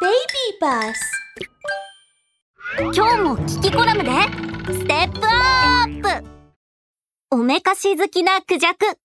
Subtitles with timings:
[0.00, 0.14] Baby
[0.60, 0.94] Bus
[2.94, 4.10] 今日も聞きコラムで。
[4.72, 6.08] ステップアップ。
[7.32, 8.98] おめかし好きなクジャク。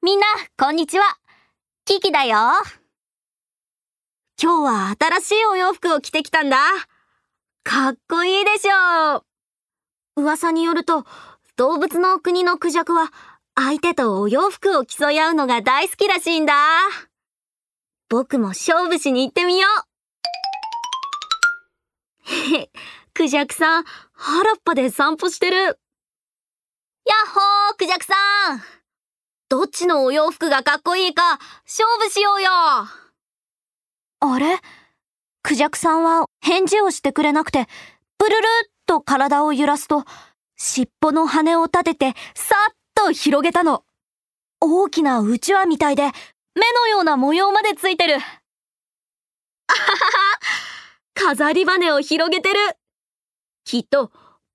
[0.00, 0.24] みんな
[0.56, 1.04] こんにちは。
[1.84, 2.38] キキだよ。
[4.42, 6.56] 今日は新しいお洋服を着てきたんだ。
[7.64, 9.16] かっこいいでしょ
[10.16, 10.22] う。
[10.22, 11.04] 噂によると
[11.56, 13.12] 動物の国のクジャクは
[13.54, 16.54] 相手とお洋服を競い合うのが大好きらしいんだ。
[18.08, 19.66] 僕も勝負しに行ってみよ
[22.26, 22.70] うへへ、
[23.12, 25.56] クジャクさん、原っぱで散歩してる。
[25.56, 25.76] やっ
[27.34, 28.14] ほー、クジャクさ
[28.54, 28.62] ん
[29.48, 32.88] どっちのお洋服がかっこいいか、勝負しようよあ
[34.38, 34.58] れ？
[35.42, 37.66] クジャクさんは返事をしてくれなくて、
[38.16, 40.04] プルルっと体を揺らすと、
[40.56, 43.84] 尻尾の羽を立てて、さっと広げたの。
[44.60, 46.10] 大きなうちわみたいで、
[46.54, 48.14] 目のような模様までついてる。
[48.14, 48.28] あははは
[51.14, 52.58] 飾り羽を広げてる。
[53.64, 54.12] きっと、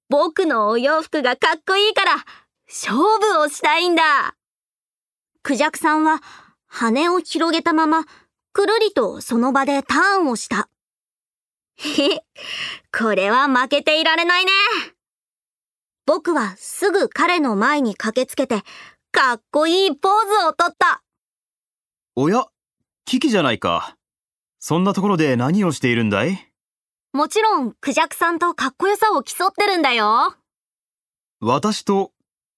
[0.10, 2.16] 僕のお洋服がかっこいいから、
[2.68, 4.36] 勝負をしたいんだ。
[5.44, 6.22] クジャクさんは、
[6.68, 8.06] 羽を広げたまま、
[8.54, 10.70] くるりとその場でターンをした。
[11.78, 12.24] へ
[12.92, 14.52] これは負けていられないね。
[16.06, 18.64] 僕はすぐ彼の前に駆けつけて、
[19.12, 21.04] かっこいいポーズをとった。
[22.22, 22.48] おや、
[23.06, 23.96] キキじゃないか。
[24.60, 26.52] そんなところで何をしているんだい？
[27.14, 30.36] もちろん、クジャクさんとかっこよさを競ってるんだよ。
[31.40, 32.12] 私と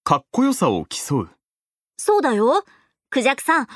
[0.03, 1.29] かっこよさを競う？
[1.99, 2.65] そうだよ。
[3.11, 3.67] クジャクさん、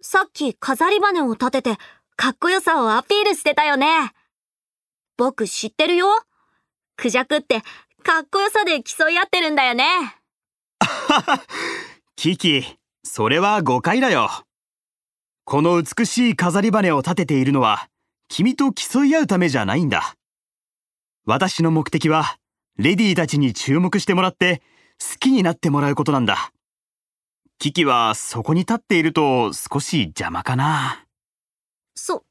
[0.00, 1.76] さっき飾り羽を立てて、
[2.14, 4.12] かっこよさをアピールしてたよね。
[5.16, 6.06] 僕知ってるよ。
[6.96, 7.62] クジャクって
[8.04, 10.20] かっこよさで競い合ってるんだよね。
[12.14, 14.30] キキ、それは誤解だよ。
[15.44, 17.88] この美しい飾り羽を立てているのは、
[18.28, 20.14] 君と競い合うためじゃないんだ。
[21.24, 22.36] 私の目的は、
[22.78, 24.62] レディーたちに注目してもらって、
[25.00, 26.52] 好きになってもらうことなんだ。
[27.58, 31.04] キキはそこに立っていると少し邪魔かな。
[31.94, 32.24] そ、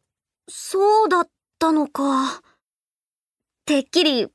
[0.49, 1.29] そうだっ
[1.59, 2.41] たのか。
[3.65, 4.27] てっきり、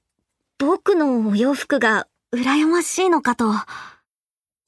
[0.58, 3.52] 僕のお洋服が羨ましいのかと。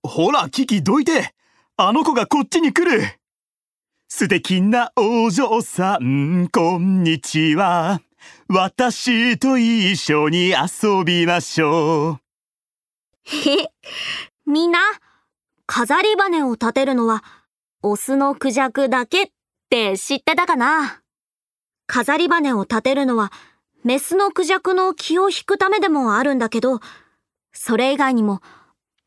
[0.02, 1.32] ほら、キキどいて
[1.76, 3.18] あの子がこっちに来る
[4.18, 8.00] 素敵なお嬢さん、こんにちは。
[8.48, 12.18] 私と一緒に遊びましょう。
[13.24, 13.70] へ、
[14.44, 14.80] みんな、
[15.66, 17.22] 飾り羽を立てるのは、
[17.84, 19.30] オスのクジャクだけっ
[19.70, 21.00] て知ってたかな？
[21.86, 23.30] 飾り羽を立てるのは、
[23.84, 26.80] メスのクジャクの気を引くためでもあるんだけど、
[27.52, 28.40] それ以外にも、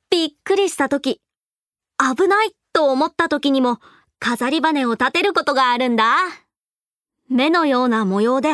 [0.09, 1.19] びっくりした時、
[1.99, 3.81] 危ないと思った時にも、
[4.23, 6.15] 飾り羽を立てることがあるんだ。
[7.27, 8.49] 目のような模様で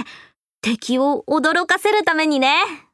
[0.62, 2.87] 敵を驚かせるためにね。